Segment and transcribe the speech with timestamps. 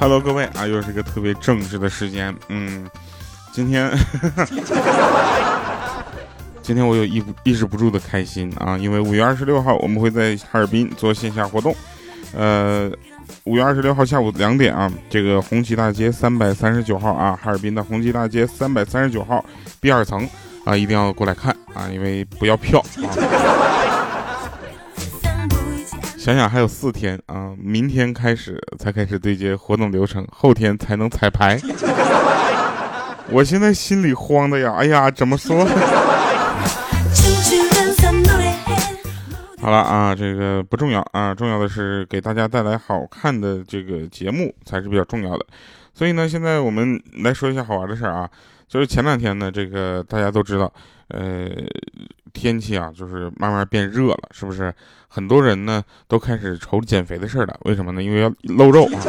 [0.00, 2.34] Hello，各位啊，又是一个特别正直的时间。
[2.48, 2.88] 嗯，
[3.52, 3.92] 今天，
[6.62, 11.76] 今天我有抑抑制不住的开心啊，因为五月二十六号我们会在哈尔滨做线下活动。
[12.34, 12.90] 呃，
[13.44, 19.44] 五月二十六号下午两点啊，这个红旗大街三百三十九号啊，哈尔滨的红旗大街三百三十九号
[19.80, 20.26] B 二层
[20.64, 23.12] 啊，一定要过来看啊，因为不要票啊。
[26.30, 31.58] 想想还有四天啊，明天开始才开始对接活动流程，后天才能彩排。
[33.30, 35.66] 我现在心里慌的呀，哎呀，怎么说？
[39.60, 45.44] 好了啊，这个不重要啊，重要的是给大家带来好看的这个节目才是比较重要的。
[45.92, 48.30] 所以呢，现在我们来说一下好玩的事儿啊，
[48.68, 50.72] 就是前两天呢，这个大家都知道，
[51.10, 51.50] 呃。
[52.32, 54.72] 天气啊，就是慢慢变热了，是不是？
[55.08, 57.56] 很多人呢都开始愁减肥的事儿了。
[57.64, 58.00] 为什么呢？
[58.00, 59.02] 因为要露肉啊。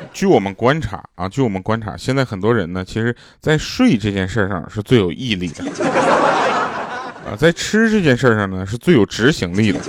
[0.10, 5.64] 据我们观察啊，据我们观察，现在很多人呢，其实在睡这件事上是最有毅力的
[7.26, 9.80] 啊，在吃这件事上呢是最有执行力的。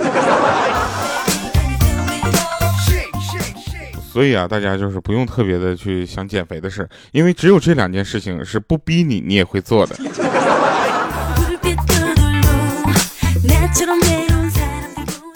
[4.12, 9.96] 所以啊，大家就是不用特别的去想减肥的事，因为只有这两件事情是不逼你你也会做的。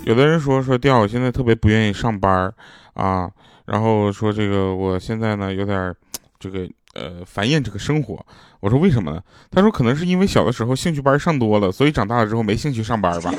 [0.05, 2.53] 有的人说说调，我现在特别不愿意上班
[2.95, 3.31] 啊，
[3.67, 5.95] 然后说这个我现在呢有点
[6.41, 8.19] 这个呃烦厌这个生活。
[8.61, 9.23] 我说为什么呢？
[9.51, 13.33] 他说可能是因为小的时候兴趣班上多了，所以长大了之后没兴趣上班吧。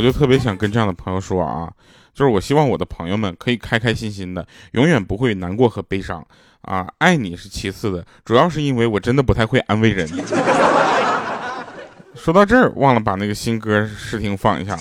[0.00, 1.70] 我就特别想跟这样的朋友说啊。
[2.12, 6.22] 就是我希望我的朋友们可以开开心心的，永远不会难过和悲伤
[6.62, 6.86] 啊！
[6.98, 10.08] 爱你是其次的，主要是因为我真的不太会安慰人。
[12.16, 14.80] 说到这儿，忘了把那个新歌试听放一下了，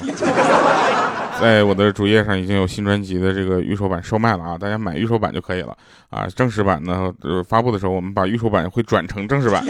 [1.39, 5.77] 在我的主页上已经有新专辑的这个预售版售卖了啊，大家买预售版就可以了
[6.09, 6.27] 啊。
[6.35, 9.63] 正式版呢，呃，发布的时候我们把预售版会转成正式版。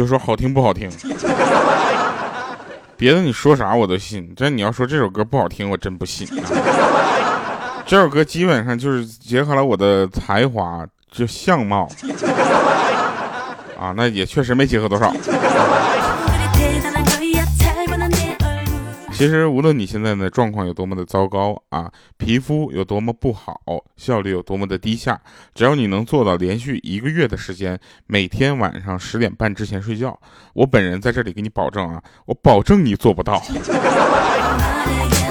[0.00, 0.90] 就说好听不好听，
[2.96, 4.32] 别的你说啥我都信。
[4.34, 6.26] 但你要说这首歌不好听，我真不信。
[7.84, 11.86] 这首歌基本上就是结合了我的才华，就相貌
[13.78, 15.12] 啊，那也确实没结合多少。
[19.20, 23.60] 其实无论你现在的状况有多么的糟糕啊，皮肤有多么不好，
[23.94, 25.20] 效率有多么的低下，
[25.54, 30.18] 只要你能做到连续一个月的时间，每天晚上十点半之前睡觉，
[30.54, 33.42] 我本人在这里给你保证啊，我保证你做不到。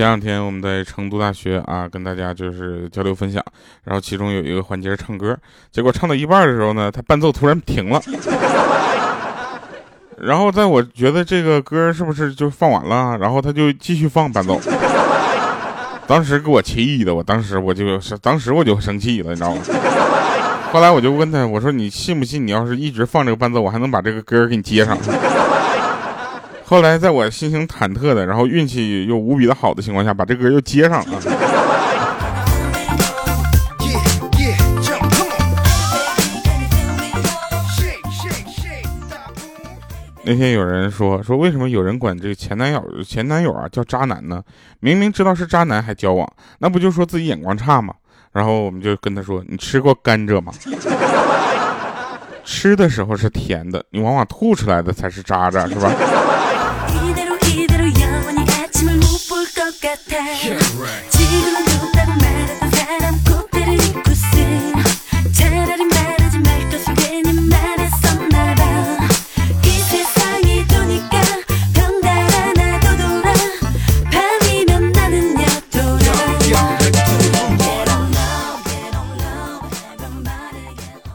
[0.00, 3.44] 前两天我们在成都大学啊，跟大家就是交流分享，
[3.84, 5.36] 然后其中有一个环节是唱歌，
[5.70, 8.00] 结果唱到一半的时候呢，他伴奏突然停了，
[10.16, 14.58] 然后在我觉得这个歌是不是就放完了，然后他就继续放伴奏，
[16.06, 19.60] 当时给我气的，我当时我就当时我就生气了，你知道吗？
[20.72, 24.96] 后来我就问他，我说你信不信，你要是一直放这个伴奏，我还能把这个歌给你接上？
[26.70, 31.20] 后来，在我心情忐忑的，然后运气又无比的好的情况下，把这歌又接上了。
[40.22, 44.40] 那天有人说说，为什么有人管这个前男友前男友啊叫渣男呢？
[44.78, 47.92] 明明知道是渣男还交往，那不就说自己眼光差吗？
[48.30, 50.52] 然后我们就跟他说：“你吃过甘蔗吗？
[52.46, 55.90] 吃的时候是甜的，你往往吐出来的才是渣渣，是吧？”
[59.80, 61.10] 같아 yeah, right.
[61.10, 61.69] 지금은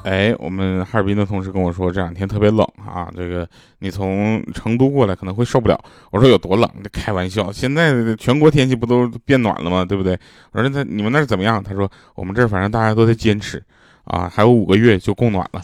[0.06, 3.48] 哎，我们哈尔滨的同事跟我说，这两天特别冷啊，这个
[3.80, 5.76] 你从成都过来可能会受不了。
[6.12, 6.70] 我说有多冷？
[6.94, 9.84] 开玩笑，现在全国天气不都变暖了吗？
[9.84, 10.16] 对不对？
[10.52, 11.62] 我说他你们那儿怎么样？
[11.64, 13.60] 他说我们这儿反正大家都在坚持
[14.04, 15.62] 啊，还有五个月就供暖了。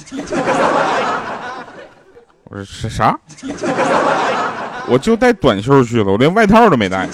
[2.46, 3.16] 我说是啥？
[4.90, 7.08] 我就带短袖去了，我连外套都没带。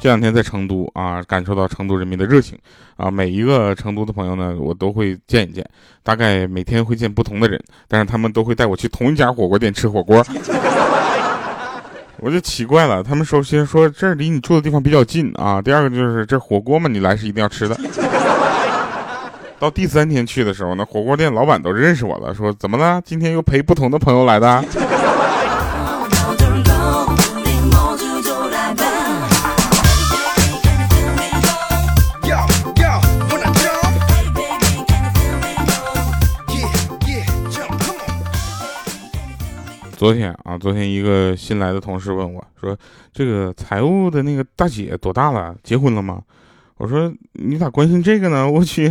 [0.00, 2.58] 这两天在成都啊，感受到成都人民的热情
[2.96, 3.10] 啊！
[3.10, 5.62] 每一个成都的朋友呢，我都会见一见，
[6.02, 10.24] 大概每天会见不同的人，但是他们都会带我去同一家火锅店吃火锅。
[12.16, 17.78] 我就奇怪了，他们首先说这离你住的地方比较近啊，第二个就是这火锅嘛，你来是一定要吃的。
[19.58, 23.02] 到第三天去的时候，那火锅店老板都认识我了，说怎么了？
[23.04, 24.64] 今天又陪不同的朋友来的？
[40.00, 42.74] 昨天啊，昨天一个新来的同事问我说
[43.12, 45.54] ：“这个财务的那个大姐多大了？
[45.62, 46.22] 结婚了吗？”
[46.78, 48.90] 我说：“你咋关心这个呢？” 我去，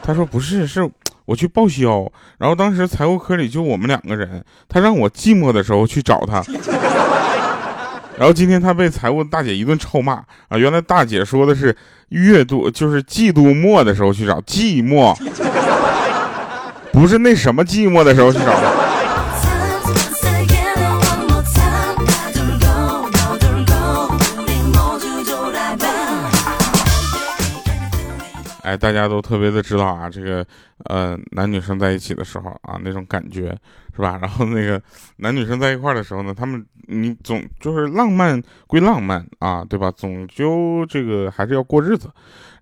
[0.00, 0.88] 他说：“不是，是
[1.24, 2.08] 我去报销。
[2.38, 6.40] 然后当时财务科里就我们两个人，他让我寂寞的时候去找他。
[8.16, 10.56] 然后今天他被财务大姐一顿臭骂啊！
[10.56, 11.76] 原来大姐说的是
[12.10, 15.12] 月度，就是季度末的时候去找，寂寞，
[16.92, 18.54] 不是那什么寂寞的时候去找。”
[28.66, 30.44] 哎，大家都特别的知道啊，这个
[30.86, 33.56] 呃，男女生在一起的时候啊，那种感觉
[33.94, 34.18] 是吧？
[34.20, 34.82] 然后那个
[35.18, 39.88] 男女生在一块儿的时候呢，他们你总就是浪漫归浪漫啊，对吧？
[39.96, 42.10] 总究这个还是要过日子。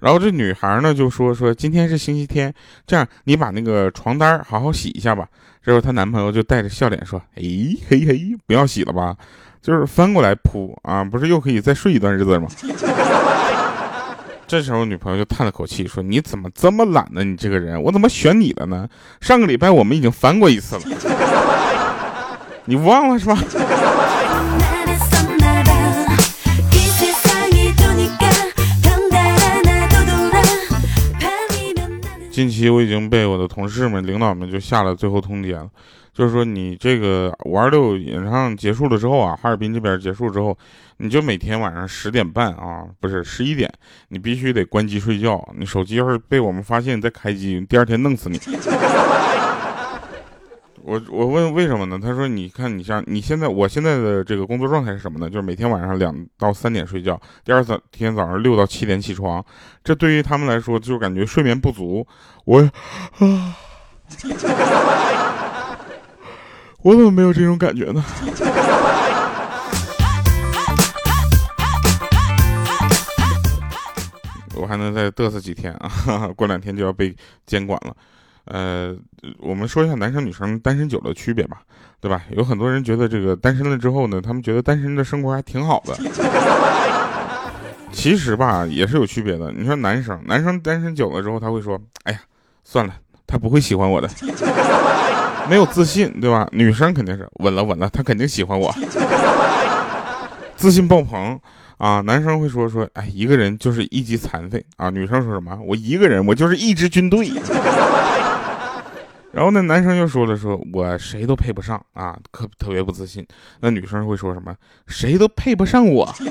[0.00, 2.52] 然后这女孩呢就说说今天是星期天，
[2.86, 5.26] 这样你把那个床单好好洗一下吧。
[5.62, 7.42] 这时候她男朋友就带着笑脸说：“哎
[7.88, 9.16] 嘿嘿，不要洗了吧，
[9.62, 12.46] 就是翻过来铺啊，不是又可以再睡一段日子吗？”
[14.46, 17.24] 这时候女朋友就叹了口气说：“你怎么这么懒呢？
[17.24, 18.88] 你这个人，我怎么选你了呢？
[19.20, 20.82] 上个礼拜我们已经翻过一次了，
[22.66, 23.36] 你忘了是吧？”
[32.30, 35.68] 近期我已经被我的同事们、领导们就下了最后通牒了，
[36.14, 40.56] 就是说你这个五二六演唱结束了之后啊，哈尔滨这边结束之后，
[40.98, 43.70] 你就每天晚上十点半啊，不是十一点，
[44.08, 45.46] 你必须得关机睡觉。
[45.58, 48.40] 你手机要是被我们发现再开机，第二天弄死你。
[50.86, 51.98] 我我问为什么呢？
[51.98, 55.30] 他说：“你看，你像你现在，我现在的这个工作状态是什么呢？
[55.30, 59.42] 就是每天晚上两到三点睡觉，第二早天早上六到七点起床。
[59.82, 62.06] 这对于他们来说，就感觉睡眠不足。
[62.44, 63.56] 我啊，
[66.84, 68.04] 我怎么没有这种感觉呢？
[74.54, 75.90] 我还能再嘚瑟几天啊！
[76.36, 77.16] 过两天就要被
[77.46, 77.96] 监管了。”
[78.44, 78.94] 呃，
[79.38, 81.62] 我们说一下男生女生单身久的区别吧，
[82.02, 82.20] 对吧？
[82.32, 85.96] 有很多人觉得这个单身了之后呢，他们觉得单身的生活还挺好的。
[87.92, 89.50] 其实吧，也是有区别的。
[89.52, 92.20] 你说男生，男生单身久了之后，他会说：“哎呀，
[92.62, 92.94] 算了，
[93.26, 94.08] 他不会喜欢我的，
[95.48, 98.74] 没有自信，对吧？”女生肯定是稳了稳了，她肯定喜欢我，
[100.56, 101.38] 自信爆棚
[101.78, 102.00] 啊！
[102.02, 105.58] 男生会说说：“哎，一个人就是一级残废啊！”女生说什么？
[105.66, 107.30] 我一个人，我就是一支军队。
[109.32, 113.26] 然后那男生又说了，说我谁都配不上啊，可特别不自信。
[113.60, 114.54] 那女生会说什么？
[114.86, 116.14] 谁都配不上我。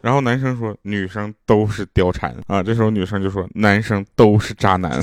[0.00, 2.62] 然后男生说，女生都是貂蝉啊。
[2.62, 5.02] 这时候女生就说，男生都是渣男。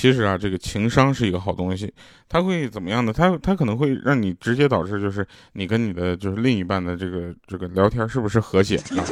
[0.00, 1.92] 其实啊，这个情商是一个好东西，
[2.26, 3.12] 它会怎么样呢？
[3.14, 9.04] 它它可能会让你直接导致，就是你跟你的就是另一半的这个这个聊天是不是和谐啊？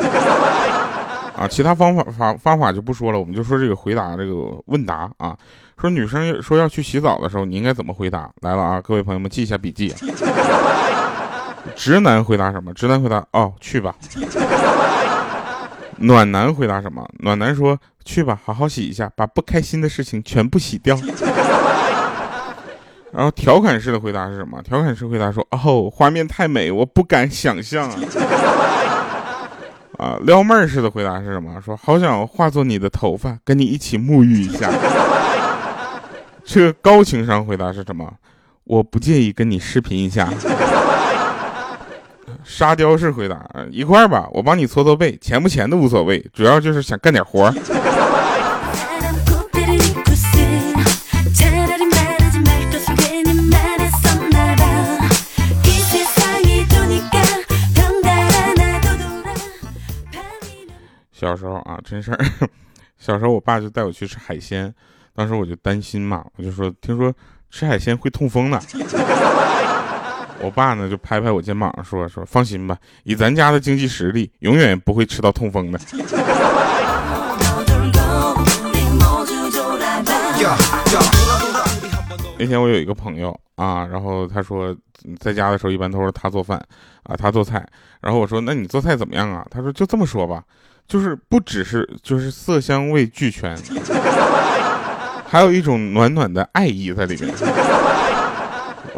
[1.44, 5.36] 啊其他方法方方法就不说了，我们就说这个回答这个问答啊。
[5.78, 8.30] 说女生说要去洗澡的时候，你应该怎么回答？
[8.40, 9.94] 来了啊，各位朋友们记一下笔记。
[11.76, 12.72] 直男回答什么？
[12.72, 13.94] 直男回答哦，去吧。
[16.00, 17.06] 暖男回答什么？
[17.20, 20.96] 暖男说：“去吧，好好洗一下，把不开心的事情全部洗掉。
[23.12, 24.62] ”然后调侃式的回答是什么？
[24.62, 27.90] 调侃式回答说：“哦，画面太美，我不敢想象。
[29.98, 31.60] ”啊，撩妹式的回答是什么？
[31.60, 34.70] 说：“好想化作你的头发，跟你一起沐浴一下。
[36.44, 38.12] ”这个高情商回答是什么？
[38.64, 40.30] 我不介意跟你视频一下。
[42.48, 47.52] 沙雕式回答一块儿吧我帮你搓搓背钱不钱都无所谓主要就是想干点活儿。
[61.12, 62.18] 小时候啊真事儿。
[62.98, 64.74] 小时候我爸就带我去吃海鲜
[65.14, 67.14] 当时我就担心嘛我就说听说
[67.50, 68.58] 吃海鲜会痛风呢。
[70.40, 75.78] 我爸呢就拍拍我肩膀说说放心吧，以咱家的经济实力，永远不会吃到痛风的。
[82.38, 84.74] 那天我有一个朋友啊，然后他说
[85.18, 86.56] 在家的时候一般都是他做饭
[87.02, 87.66] 啊，他做菜。
[88.00, 89.44] 然后我说那你做菜怎么样啊？
[89.50, 90.42] 他说就这么说吧，
[90.86, 93.58] 就是不只是就是色香味俱全，
[95.26, 97.34] 还有一种暖暖的爱意在里面。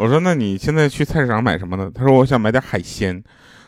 [0.01, 1.91] 我说那你现在去菜市场买什么呢？
[1.93, 3.23] 他说我想买点海鲜。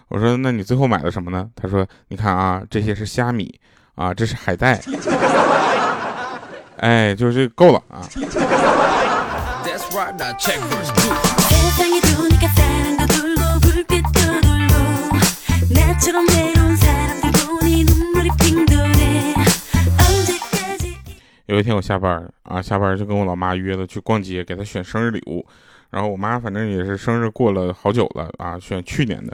[0.08, 1.48] 我说那你最后买了什么呢？
[1.56, 3.54] 他说你看啊，这些是虾米
[3.94, 4.82] 啊，这是海带。
[6.78, 8.02] 哎，就是够了啊。
[21.46, 25.46] 有一天我下班啊，下班就跟我老妈约了去逛街，给她选生日礼物。
[25.94, 29.34] 然后我妈反正也是生日过了好久了啊，选去年的。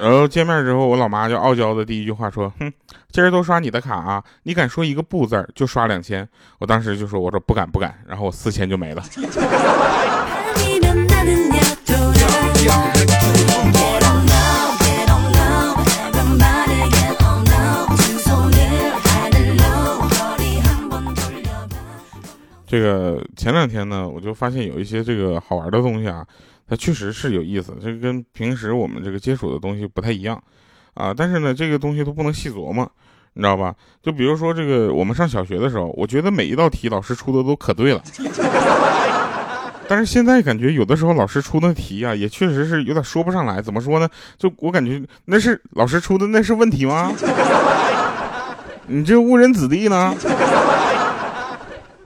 [0.00, 2.72] 然后见面之后，我老妈就傲娇的第一句话说：“哼，
[3.10, 6.26] 今儿都刷你的卡啊，你敢说一个不字就刷两千。”
[6.58, 9.02] 我当时就说：“我说不敢不敢。”然后我四千就没了。
[22.72, 26.26] 这个前两天呢，我就发现有一些这个好玩的东西啊。
[26.66, 30.42] 它确实是有意思，这跟平时我们这个接触的东西不太一样，
[30.94, 32.90] 啊，但是呢，这个东西都不能细琢磨，
[33.34, 33.74] 你知道吧？
[34.02, 38.02] 就比如说这个，我们上小学的时候，我觉得每一道题老师出的都可对了，
[39.86, 43.60] 但是现在感觉有的时候老师出的题啊，也确实是有点说不上来。
[43.60, 44.08] 怎么说呢？
[44.38, 47.12] 就我感觉那是老师出的，那是问题吗？
[48.88, 50.14] 你这误人子弟呢？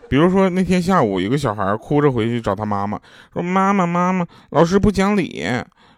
[0.08, 2.98] 比如说那天下午，有个小孩哭着回去找他妈妈，
[3.32, 5.42] 说：“妈妈，妈妈，老师不讲理。”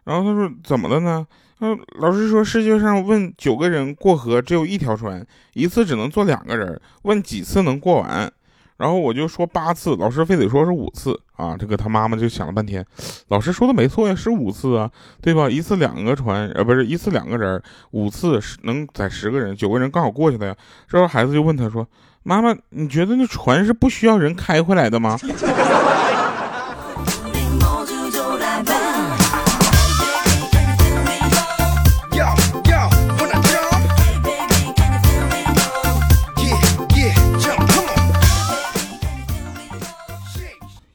[0.04, 1.26] 然后他说：“怎么了呢？”
[1.60, 8.32] 嗯，老师说：“世界上问九个人过河只有一条船，一次只能坐两个人，问几次能过完？”
[8.78, 11.56] 然后我就说八次，老师非得说是五次啊。
[11.58, 12.86] 这个他妈妈就想了半天，
[13.26, 14.88] 老师说的没错呀，是五次啊，
[15.20, 15.50] 对吧？
[15.50, 17.60] 一次两个船，呃，不是一次两个人，
[17.90, 20.56] 五次能载十个人，九个人刚好过去的呀。
[20.86, 21.86] 这时候孩子就问他说。
[22.28, 25.18] 妈妈，你觉得那船是不需要人开回来的吗？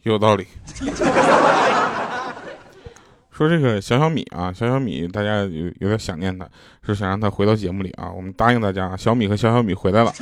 [0.03, 0.45] 有道理。
[3.31, 6.47] 说这个小小米啊，小小米，大家有有点想念他，
[6.85, 8.11] 是想让他回到节目里啊。
[8.15, 10.13] 我们答应大家，小米和小小米回来了。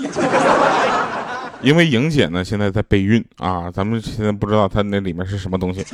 [1.64, 5.86] 因为莹姐呢现在在备孕啊，咱们现在不知道她那里面是什么东西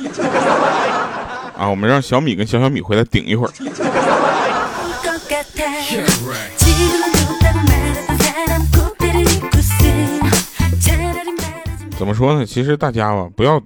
[1.56, 3.52] 啊，我们让小米跟小小米回来顶一会儿。
[11.98, 12.46] 怎么说呢？
[12.46, 13.60] 其实大家吧，不要，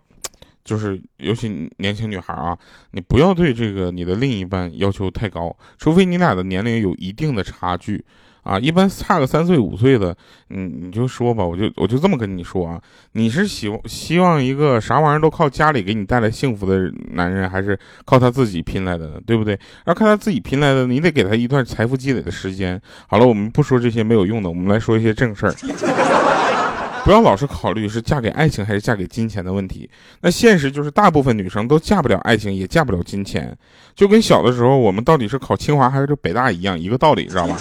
[0.64, 2.56] 就是尤其年轻女孩啊，
[2.90, 8.04] 你不要对这个你的另一半要求太高，除非你俩的年龄有一定的差距。
[8.42, 10.16] 啊，一般差个三岁五岁的，
[10.48, 12.80] 你，你就说吧，我就我就这么跟你说啊，
[13.12, 19.20] 你是希望希望一个啥玩意儿都靠家里给你带来幸福的男人，还是靠他自己拼来的呢？
[19.24, 19.58] 对不对？
[19.86, 22.80] 要靠他自己拼来的，你得给他一段财富积累的时间。
[23.06, 25.54] 好了，我们不说这些没有用的，我们来说一些正事儿。
[27.04, 29.90] 不要老是考虑是嫁给爱情还是嫁给金钱的问题。
[30.20, 33.56] 那现实就是，大部分女生都嫁不了爱情，也嫁不了金钱，
[33.96, 37.56] 就跟小的时候我们到底是考清华还是北大一样，一个道理，知道吧？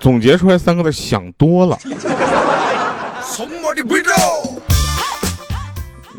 [0.00, 1.78] 总结出来三个字：想多了。
[1.84, 1.94] 你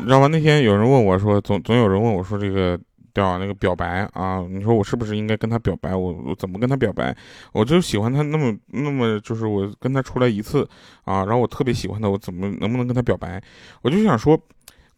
[0.04, 0.26] 知道吗？
[0.28, 2.78] 那天有人问我说，总总有人问我说，这个
[3.12, 5.94] 掉那个表白啊，你说我是不是应该跟他表白？
[5.94, 7.14] 我我怎么跟他表白？
[7.52, 10.68] 我就喜欢他那么那么，就是我跟他出来一次
[11.04, 13.42] 啊，然后我特别喜欢他，我怎么能不能跟他表白？
[13.82, 14.40] 我就想说，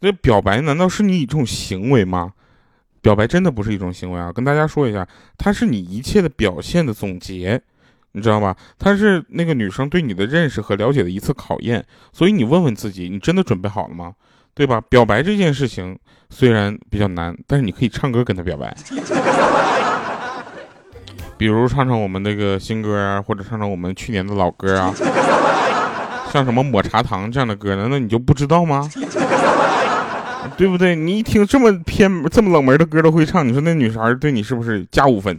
[0.01, 2.33] 这表白难道是你一种行为吗？
[3.01, 4.33] 表白真的不是一种行为啊！
[4.33, 7.61] 跟大家说一下，它是你一切的表现的总结。
[8.17, 8.57] 你知道吧？
[8.79, 14.13] 他是那个女生对你的认识和了解的一次考验，所以你问问自己，你真的准备好了吗？
[14.55, 14.81] 对吧？
[14.89, 15.99] 表白这件事情
[16.31, 18.73] 虽然比较难，但是你可以唱歌跟他表白，
[21.37, 24.95] 比如唱唱我们那个新歌啊，或者唱唱我们去年的老歌啊，
[26.33, 28.89] 像什么抹茶糖这样的歌，难道你就不知道吗？
[30.57, 30.95] 对不对？
[30.95, 35.37] 你一听这么偏、这么冷门的歌都会唱，你说那女孩对你是不是加五分？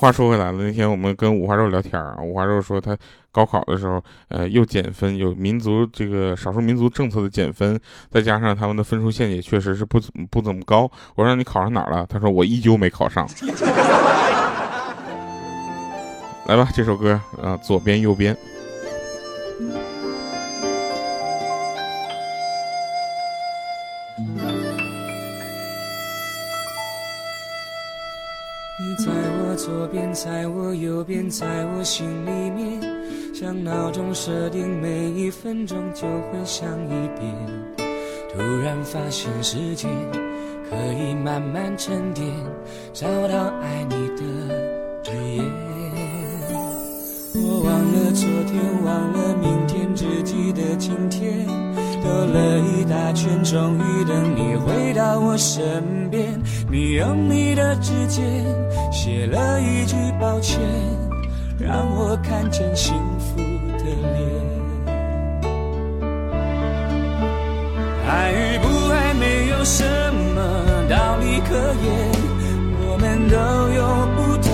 [0.00, 2.96] 话说回来了，那天我们跟五花肉聊天啊，五花肉说他
[3.30, 7.78] 高考的时候，呃，又减分，有民族这个少数民族政策的减分，
[8.10, 10.90] 再加上他们的分数线也确实是不怎不怎么高。
[11.16, 12.06] 我说你考上哪儿了？
[12.08, 13.28] 他说我依旧没考上。
[16.46, 18.34] 来吧，这首歌啊，左边右边。
[29.02, 32.78] 在我左边，在我右边，在我心里面，
[33.32, 37.34] 像闹钟设定，每一分钟就会响一遍。
[38.30, 39.90] 突然发现时间
[40.68, 42.26] 可以慢慢沉淀，
[42.92, 44.22] 找到爱你的
[45.10, 45.46] 语言。
[47.36, 51.48] 我忘了昨天，忘了明天，只记得今天。
[52.02, 56.40] 兜了一大圈，终于等你回到我身边。
[56.70, 58.22] 你用你的指尖
[58.92, 60.60] 写了一句抱歉，
[61.58, 63.36] 让我看见幸福
[63.78, 64.50] 的脸。
[68.08, 69.84] 爱与不爱没有什
[70.34, 70.40] 么
[70.88, 71.86] 道理可言，
[72.88, 73.36] 我们都
[73.74, 73.80] 有
[74.16, 74.50] 不同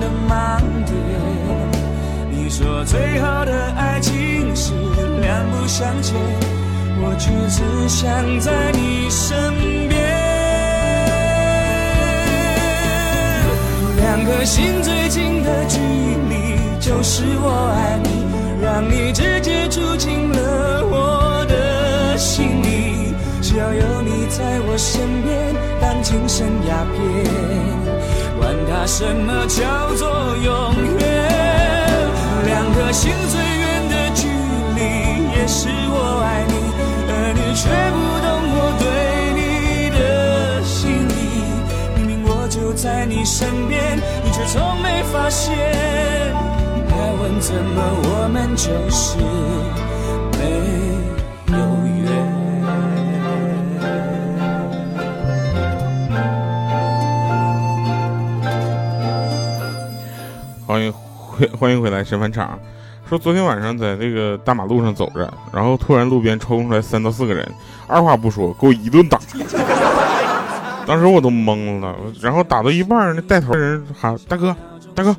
[0.00, 0.94] 的盲点。
[2.30, 4.72] 你说最好的爱情是
[5.20, 6.55] 两不相欠。
[6.98, 9.36] 我却只想在你身
[9.88, 9.96] 边，
[13.96, 18.08] 两颗心最近的距离就是我爱你，
[18.62, 23.14] 让你直接住进了我的心里。
[23.42, 26.96] 只要有你在我身边，当精神鸦片，
[28.38, 30.35] 管它什么叫做
[44.46, 45.56] 从没发现。
[46.88, 49.18] 还问怎么我们就是
[50.38, 50.44] 没
[51.52, 52.06] 有缘？
[60.66, 62.58] 欢迎回 欢迎回来，神返场。
[63.08, 67.48] 说昨天晚上在这个大马路上走着，然后突然路边冲出来三到四个人，
[67.86, 69.18] 二话不说给我一顿打。
[70.88, 74.54] 当时我都懵了，然后打到一半，那带头人喊：“大哥，
[74.94, 75.14] 大哥！”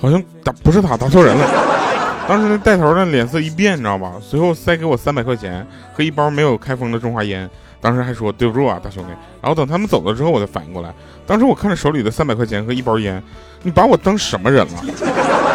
[0.00, 1.46] 好像打不是他，打错人了。
[2.26, 4.14] 当时那带头的脸色一变，你知道吧？
[4.20, 7.48] 随后塞给我三百块钱和一包没有开封的中华烟。
[7.80, 10.92] 当时还说：“对不住啊，大兄弟。”然后等他们走了之后，我才反应过来。
[11.26, 13.22] 当时我看着手里的三百块钱和一包烟，
[13.62, 14.84] 你把我当什么人了？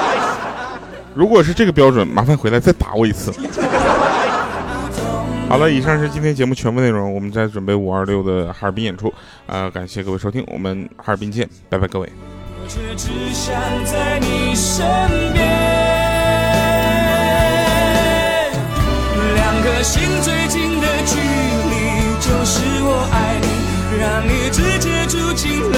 [1.14, 3.32] 如果是这个标准，麻烦回来再打我一次。
[5.48, 9.14] 好了，以上是今天节目全部内容，我们在准备五二六的哈尔滨演出，
[9.46, 12.12] 啊，感谢各位收听，我们哈尔滨见，拜拜，各位。
[19.36, 21.74] 两颗心最近的距离，
[22.20, 23.48] 就是我爱你，
[24.02, 25.78] 让你直接住进了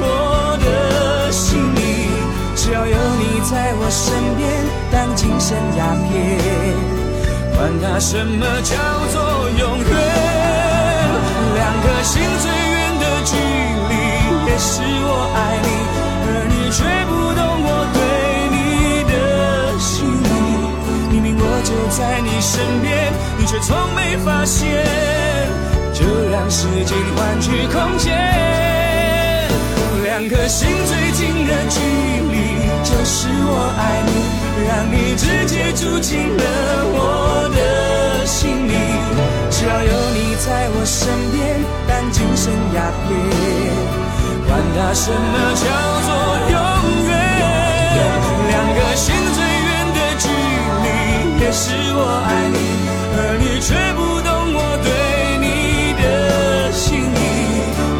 [0.00, 2.08] 我的心里，
[2.54, 4.48] 只要有你在我身边。
[4.90, 6.38] 当精神鸦片，
[7.58, 8.76] 管它什么叫
[9.10, 9.20] 做
[9.58, 9.90] 永远。
[11.56, 13.34] 两颗心最远的距
[13.90, 13.94] 离，
[14.46, 15.68] 也是我爱你，
[16.22, 16.78] 而你却
[17.10, 17.98] 不懂我对
[18.54, 18.56] 你
[19.10, 19.12] 的
[19.80, 20.30] 心意。
[21.10, 24.86] 明明我就在你身边，你却从没发现。
[25.92, 28.14] 就让时间换取空间，
[30.04, 31.80] 两颗心最近的距
[32.30, 34.37] 离，就是我爱你。
[34.66, 36.42] 让你直接住进了
[36.90, 38.74] 我的心里，
[39.50, 43.08] 只要有你在我身边，当精神鸦片，
[44.46, 45.66] 管它什么叫
[46.06, 46.10] 做
[46.50, 46.56] 永
[47.06, 47.10] 远。
[48.48, 50.24] 两个心最远的距
[50.84, 50.86] 离，
[51.44, 52.58] 也是我爱你，
[53.16, 54.88] 而你却不懂我对
[55.42, 55.46] 你
[56.00, 57.20] 的心意。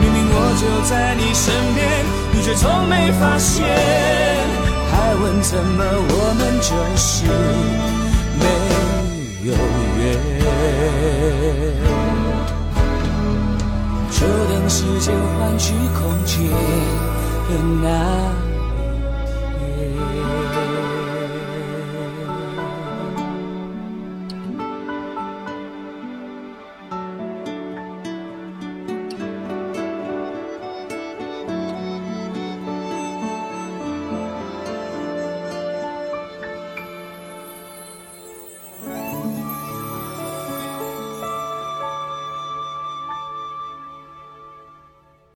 [0.01, 1.79] 明明我就在你身边，
[2.33, 3.67] 你却从没发现。
[4.91, 7.25] 还问怎么我们就是
[8.41, 8.45] 没
[9.49, 9.53] 有
[9.99, 10.07] 缘？
[14.11, 16.35] 就等时间换取空间
[17.49, 18.48] 很难。